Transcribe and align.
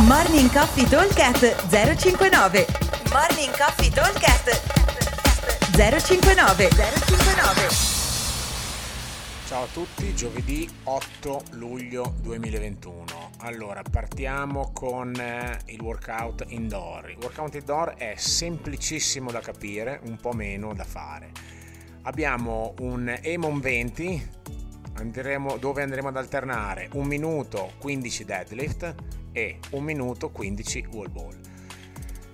Morning 0.00 0.50
Coffee 0.50 0.88
Talkcast 0.88 1.68
059 1.68 2.66
Morning 3.12 3.54
Coffee 3.54 3.90
Talkcast 3.90 4.48
059 5.76 6.68
059 6.70 7.68
Ciao 9.46 9.64
a 9.64 9.66
tutti, 9.70 10.14
giovedì 10.14 10.66
8 10.84 11.42
luglio 11.50 12.14
2021. 12.22 13.04
Allora, 13.40 13.82
partiamo 13.82 14.70
con 14.72 15.14
eh, 15.14 15.58
il 15.66 15.80
workout 15.82 16.46
indoor. 16.48 17.10
Il 17.10 17.18
workout 17.20 17.54
indoor 17.56 17.90
è 17.90 18.14
semplicissimo 18.16 19.30
da 19.30 19.40
capire, 19.40 20.00
un 20.04 20.16
po' 20.16 20.32
meno 20.32 20.72
da 20.72 20.84
fare. 20.84 21.32
Abbiamo 22.04 22.74
un 22.78 23.14
Emon 23.20 23.60
20 23.60 24.30
andremo, 24.94 25.58
dove 25.58 25.82
andremo 25.82 26.08
ad 26.08 26.16
alternare 26.16 26.88
un 26.94 27.06
minuto 27.06 27.72
15 27.78 28.24
deadlift 28.24 28.94
e 29.32 29.58
un 29.70 29.82
minuto 29.82 30.30
15 30.30 30.86
wall 30.92 31.10
ball. 31.10 31.40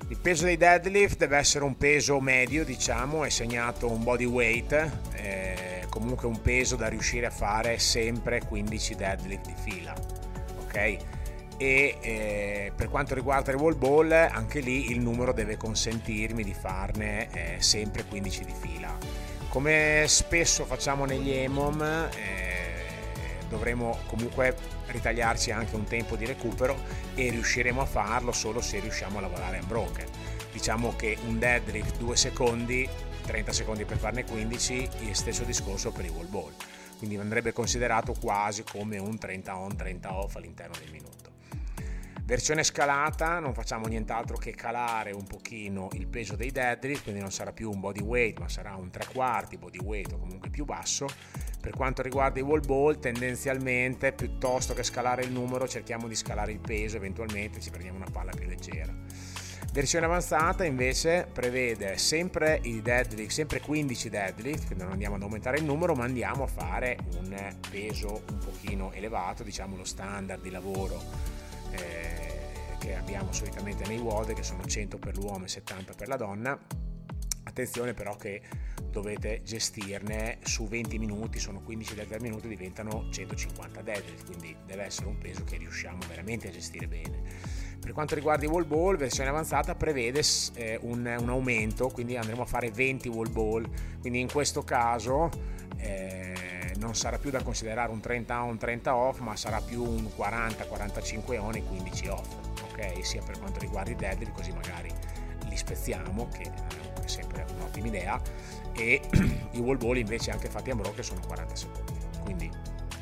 Il 0.09 0.19
peso 0.19 0.45
dei 0.45 0.57
deadlift 0.57 1.19
deve 1.19 1.37
essere 1.37 1.65
un 1.65 1.77
peso 1.77 2.19
medio, 2.19 2.65
diciamo, 2.65 3.25
è 3.25 3.29
segnato 3.29 3.91
un 3.91 4.03
body 4.03 4.25
weight, 4.25 4.91
eh, 5.15 5.85
comunque 5.91 6.27
un 6.27 6.41
peso 6.41 6.77
da 6.77 6.89
riuscire 6.89 7.27
a 7.27 7.31
fare 7.31 7.79
sempre 7.79 8.41
15 8.47 8.95
deadlift 8.95 9.47
di 9.47 9.55
fila. 9.55 9.95
Ok? 10.63 10.77
E 10.77 11.99
eh, 12.01 12.73
per 12.75 12.89
quanto 12.89 13.15
riguarda 13.15 13.51
il 13.51 13.59
wall 13.59 13.77
ball, 13.77 14.11
anche 14.13 14.61
lì 14.61 14.91
il 14.91 15.01
numero 15.01 15.35
deve 15.35 15.59
consentirmi 15.59 16.43
di 16.43 16.55
farne 16.55 17.29
eh, 17.33 17.61
sempre 17.61 18.05
15 18.05 18.45
di 18.45 18.55
fila. 18.59 18.97
Come 19.51 20.05
spesso 20.07 20.65
facciamo 20.65 21.05
negli 21.05 21.31
EMOM, 21.31 22.09
dovremo 23.49 23.99
comunque 24.07 24.57
ritagliarci 24.87 25.51
anche 25.51 25.75
un 25.75 25.85
tempo 25.85 26.17
di 26.17 26.27
recupero 26.27 26.77
e 27.15 27.31
riusciremo 27.31 27.81
a 27.81 27.87
farlo 27.87 28.33
solo 28.33 28.61
se 28.61 28.81
riusciamo 28.81 29.19
a 29.19 29.23
lavorare 29.23 29.59
unbroken. 29.59 30.07
Diciamo 30.53 30.95
che 30.97 31.17
un 31.27 31.39
deadlift 31.39 31.99
2 31.99 32.17
secondi, 32.17 32.89
30 33.27 33.53
secondi 33.53 33.85
per 33.85 33.99
farne 33.99 34.25
15, 34.25 34.89
il 35.01 35.15
stesso 35.15 35.45
discorso 35.45 35.93
per 35.93 36.05
i 36.05 36.09
wall 36.09 36.29
ball. 36.29 36.53
Quindi 36.97 37.17
andrebbe 37.17 37.53
considerato 37.53 38.13
quasi 38.13 38.65
come 38.65 38.99
un 38.99 39.19
30 39.19 39.57
on, 39.57 39.77
30 39.77 40.15
off 40.15 40.37
all'interno 40.37 40.75
del 40.79 40.91
minuto. 40.91 41.17
Versione 42.25 42.63
scalata, 42.63 43.39
non 43.39 43.55
facciamo 43.55 43.87
nient'altro 43.87 44.37
che 44.37 44.51
calare 44.51 45.13
un 45.13 45.25
pochino 45.25 45.89
il 45.93 46.07
peso 46.09 46.37
dei 46.37 46.51
deadlift, 46.51 47.05
quindi 47.05 47.21
non 47.23 47.31
sarà 47.31 47.53
più 47.53 47.71
un 47.71 47.81
body 47.81 48.03
weight, 48.03 48.39
ma 48.39 48.51
sarà 48.51 48.75
un 48.75 48.91
3 48.91 49.07
quarti 49.13 49.57
body 49.57 49.79
weight 49.79 50.13
o 50.13 50.19
comunque 50.19 50.51
più 50.51 50.67
basso 50.67 51.07
per 51.61 51.73
quanto 51.75 52.03
riguarda 52.03 52.39
i 52.39 52.43
wall 52.43 52.65
ball, 52.65 52.99
tendenzialmente 52.99 54.13
piuttosto 54.13 54.75
che 54.75 54.83
scalare 54.83 55.23
il 55.23 55.33
numero, 55.33 55.67
cerchiamo 55.67 56.07
di 56.07 56.15
scalare 56.15 56.53
il 56.53 56.61
peso, 56.61 56.97
eventualmente 56.97 57.61
ci 57.61 57.71
prendiamo 57.71 57.99
una 57.99 58.11
palla 58.11 58.31
più 58.31 58.47
leggera. 58.47 58.93
Versione 59.73 60.07
avanzata 60.07 60.65
invece 60.65 61.29
prevede 61.31 61.99
sempre 61.99 62.59
i 62.63 62.81
deadlift, 62.81 63.31
sempre 63.31 63.61
15 63.61 64.09
deadlift, 64.09 64.67
quindi 64.67 64.83
non 64.83 64.93
andiamo 64.93 65.17
ad 65.17 65.23
aumentare 65.23 65.59
il 65.59 65.65
numero, 65.65 65.95
ma 65.95 66.05
andiamo 66.05 66.45
a 66.45 66.47
fare 66.47 66.97
un 67.17 67.55
peso 67.71 68.23
un 68.31 68.39
pochino 68.39 68.93
elevato, 68.93 69.43
diciamo 69.43 69.77
lo 69.77 69.85
standard 69.85 70.41
di 70.41 70.51
lavoro 70.51 71.03
eh, 71.73 72.77
che 72.79 72.97
abbiamo 72.97 73.33
solitamente 73.33 73.87
nei 73.87 73.99
WOD, 73.99 74.33
che 74.33 74.43
sono 74.43 74.65
100 74.65 74.99
per 74.99 75.17
l'uomo 75.17 75.45
e 75.45 75.49
70 75.49 75.93
per 75.95 76.09
la 76.09 76.17
donna. 76.17 76.59
Attenzione 77.45 77.93
però 77.93 78.17
che 78.17 78.41
dovete 78.91 79.43
gestirne 79.45 80.39
su 80.43 80.67
20 80.67 80.99
minuti, 80.99 81.39
sono 81.39 81.61
15 81.61 81.95
deadlift 81.95 82.23
minuti, 82.23 82.49
diventano 82.49 83.07
150 83.11 83.83
deadlift, 83.83 84.27
quindi 84.27 84.57
deve 84.67 84.85
essere 84.85 85.09
un 85.09 85.19
peso 85.19 85.45
che 85.45 85.57
riusciamo 85.57 85.99
veramente 86.09 86.49
a 86.49 86.51
gestire 86.51 86.87
bene. 86.87 87.67
Per 87.81 87.93
quanto 87.93 88.15
riguarda 88.15 88.45
i 88.45 88.49
wall 88.49 88.67
ball, 88.67 88.97
versione 88.97 89.29
avanzata 89.29 89.75
prevede 89.75 90.23
eh, 90.55 90.79
un, 90.83 91.17
un, 91.21 91.29
aumento, 91.29 91.89
quindi 91.89 92.17
andremo 92.17 92.43
a 92.43 92.47
fare 92.47 92.71
20 92.71 93.09
wall 93.09 93.31
ball, 93.31 93.69
quindi 94.01 94.21
in 94.21 94.31
questo 94.31 94.63
caso 94.63 95.31
eh, 95.77 96.75
non 96.79 96.95
sarà 96.95 97.19
più 97.19 97.31
da 97.31 97.43
considerare 97.43 97.91
un 97.93 98.01
30 98.01 98.43
on, 98.43 98.59
30 98.59 98.95
off, 98.97 99.19
ma 99.21 99.37
sarà 99.37 99.61
più 99.61 99.83
un 99.83 100.11
40-45 100.17 101.39
on 101.39 101.55
e 101.55 101.63
15 101.63 102.09
off, 102.09 102.35
ok? 102.71 103.05
Sia 103.07 103.23
per 103.23 103.39
quanto 103.39 103.61
riguarda 103.61 103.91
i 103.91 103.97
deadlift, 103.97 104.33
così 104.33 104.53
magari 104.53 104.91
li 105.49 105.57
spezziamo, 105.57 106.29
che 106.29 106.51
è 107.09 107.11
sempre 107.11 107.47
un'ottima 107.57 107.87
idea, 107.87 108.21
e 108.75 109.01
i 109.53 109.59
wall 109.59 109.79
ball 109.79 109.97
invece 109.97 110.31
anche 110.31 110.49
fatti 110.49 110.71
a 110.71 110.75
broche 110.75 111.03
sono 111.03 111.21
40 111.27 111.57
secondi. 111.57 111.93
Quindi 112.23 112.51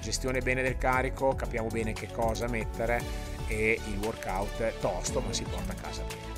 gestione 0.01 0.41
bene 0.41 0.63
del 0.63 0.79
carico, 0.79 1.35
capiamo 1.35 1.69
bene 1.69 1.93
che 1.93 2.09
cosa 2.11 2.47
mettere 2.47 3.03
e 3.49 3.79
il 3.87 3.99
workout 3.99 4.79
tosto 4.81 5.21
ma 5.21 5.33
si 5.33 5.43
porta 5.43 5.73
a 5.73 5.75
casa 5.75 6.03
bene. 6.03 6.35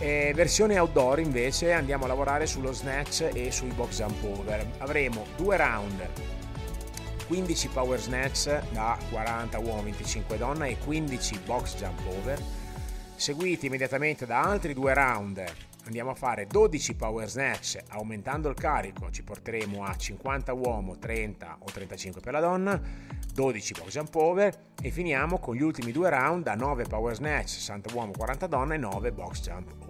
E 0.00 0.32
versione 0.34 0.78
outdoor 0.78 1.18
invece 1.18 1.72
andiamo 1.72 2.04
a 2.04 2.08
lavorare 2.08 2.46
sullo 2.46 2.72
snatch 2.72 3.28
e 3.32 3.50
sui 3.50 3.70
box 3.70 3.96
jump 3.96 4.22
over. 4.22 4.66
Avremo 4.78 5.26
due 5.36 5.56
round 5.56 6.08
15 7.26 7.68
power 7.68 8.00
snatch 8.00 8.70
da 8.70 8.96
40 9.10 9.58
uomo 9.58 9.82
25 9.82 10.38
donna 10.38 10.66
e 10.66 10.78
15 10.78 11.40
box 11.44 11.76
jump 11.76 12.00
over 12.06 12.42
seguiti 13.18 13.66
immediatamente 13.66 14.24
da 14.26 14.42
altri 14.42 14.72
due 14.72 14.94
round 14.94 15.44
andiamo 15.88 16.10
a 16.10 16.14
fare 16.14 16.46
12 16.46 16.94
power 16.94 17.28
snatch. 17.28 17.78
Aumentando 17.88 18.48
il 18.48 18.54
carico 18.54 19.10
ci 19.10 19.22
porteremo 19.22 19.84
a 19.84 19.96
50 19.96 20.52
uomo 20.52 20.98
30 20.98 21.56
o 21.60 21.64
35 21.64 22.20
per 22.20 22.32
la 22.32 22.40
donna 22.40 22.80
12 23.34 23.72
box 23.72 23.90
jump 23.90 24.14
over 24.16 24.54
e 24.80 24.90
finiamo 24.90 25.38
con 25.38 25.54
gli 25.54 25.62
ultimi 25.62 25.92
due 25.92 26.10
round 26.10 26.46
a 26.46 26.54
9 26.54 26.84
power 26.84 27.14
snatch. 27.14 27.48
60 27.48 27.94
uomo 27.94 28.12
40 28.12 28.46
donna 28.46 28.74
e 28.74 28.78
9 28.78 29.12
box 29.12 29.40
jump 29.40 29.72
over 29.86 29.87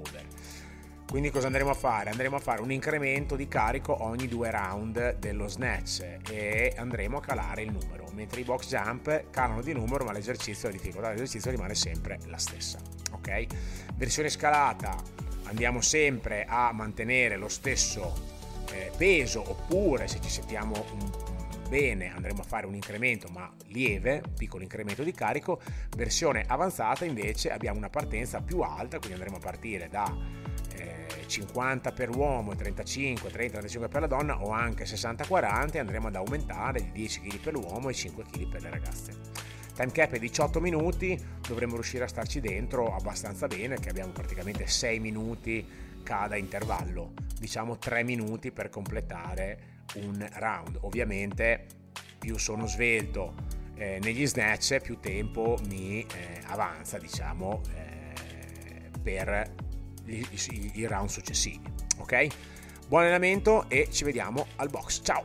quindi 1.09 1.31
cosa 1.31 1.47
andremo 1.47 1.71
a 1.71 1.75
fare? 1.75 2.11
Andremo 2.11 2.37
a 2.37 2.39
fare 2.39 2.61
un 2.61 2.71
incremento 2.71 3.35
di 3.35 3.49
carico 3.49 4.05
ogni 4.05 4.29
due 4.29 4.51
round 4.51 5.17
dello 5.17 5.49
snatch 5.49 6.19
e 6.31 6.75
andremo 6.77 7.17
a 7.17 7.21
calare 7.23 7.63
il 7.63 7.73
numero, 7.73 8.05
mentre 8.13 8.41
i 8.41 8.45
box 8.45 8.69
jump 8.69 9.31
calano 9.31 9.63
di 9.63 9.73
numero 9.73 10.05
ma 10.05 10.13
l'esercizio, 10.13 10.69
la 10.69 10.75
difficoltà 10.75 11.09
dell'esercizio 11.09 11.51
rimane 11.51 11.75
sempre 11.75 12.19
la 12.27 12.37
stessa. 12.37 12.79
Ok? 13.13 13.47
Versione 13.95 14.29
scalata 14.29 15.03
andiamo 15.45 15.81
sempre 15.81 16.45
a 16.47 16.73
mantenere 16.73 17.39
lo 17.39 17.49
stesso 17.49 18.13
eh, 18.73 18.93
peso 18.95 19.43
oppure 19.49 20.09
se 20.09 20.21
ci 20.21 20.29
sentiamo 20.29 20.85
un, 20.93 21.11
bene 21.71 22.13
andremo 22.15 22.43
a 22.43 22.45
fare 22.45 22.67
un 22.67 22.75
incremento 22.75 23.29
ma 23.29 23.51
lieve, 23.69 24.23
piccolo 24.37 24.63
incremento 24.63 25.03
di 25.03 25.13
carico, 25.13 25.59
versione 25.97 26.45
avanzata 26.47 27.07
invece 27.07 27.51
abbiamo 27.51 27.79
una 27.79 27.89
partenza 27.89 28.43
più 28.43 28.61
alta, 28.61 28.99
quindi 28.99 29.15
andremo 29.15 29.37
a 29.37 29.41
partire 29.41 29.89
da 29.89 30.47
50 31.29 31.93
per 31.93 32.09
l'uomo, 32.09 32.57
35, 32.57 33.31
30, 33.31 33.51
35 33.59 33.89
per 33.89 34.01
la 34.01 34.07
donna 34.07 34.43
o 34.43 34.51
anche 34.51 34.85
60-40 34.85 35.75
e 35.75 35.79
andremo 35.79 36.09
ad 36.09 36.17
aumentare 36.17 36.83
di 36.83 36.93
10 36.93 37.21
kg 37.21 37.39
per 37.39 37.53
l'uomo 37.53 37.89
e 37.89 37.95
5 37.95 38.25
kg 38.25 38.49
per 38.49 38.63
le 38.63 38.71
ragazze 38.71 39.39
time 39.79 39.93
cap 39.93 40.11
è 40.11 40.19
18 40.19 40.61
minuti, 40.61 41.17
dovremmo 41.47 41.75
riuscire 41.75 42.03
a 42.03 42.09
starci 42.09 42.41
dentro 42.41 42.93
abbastanza 42.97 43.47
bene, 43.47 43.79
che 43.79 43.91
abbiamo 43.91 44.11
praticamente 44.11 44.67
6 44.67 44.99
minuti 44.99 45.65
cada 46.03 46.35
intervallo, 46.35 47.13
diciamo 47.39 47.79
3 47.79 48.03
minuti 48.03 48.51
per 48.51 48.71
completare 48.71 49.85
un 49.95 50.27
round. 50.33 50.79
Ovviamente 50.81 51.67
più 52.19 52.37
sono 52.39 52.67
svelto 52.67 53.35
eh, 53.77 54.01
negli 54.03 54.27
snatch, 54.27 54.81
più 54.81 54.99
tempo 54.99 55.57
mi 55.69 56.01
eh, 56.01 56.41
avanza, 56.47 56.99
diciamo, 56.99 57.61
eh, 57.73 58.91
per 59.01 59.55
i, 60.09 60.71
i, 60.75 60.87
round 60.87 61.09
successivi. 61.09 61.61
Ok? 61.99 62.27
Buon 62.87 63.03
allenamento 63.03 63.69
e 63.69 63.89
ci 63.91 64.05
vediamo 64.05 64.47
al 64.57 64.69
box. 64.69 65.01
Ciao! 65.03 65.25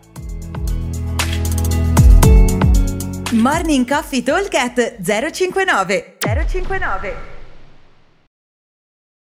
Morning 3.31 3.87
Coffee 3.87 4.21
Talk 4.21 4.53
059 5.01 6.17
059 6.19 7.32